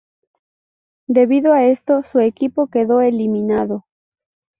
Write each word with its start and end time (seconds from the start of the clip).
Debido 1.05 1.53
a 1.53 1.65
esto, 1.65 2.01
su 2.01 2.21
equipo 2.21 2.65
quedó 2.71 3.01
eliminado. 3.01 3.85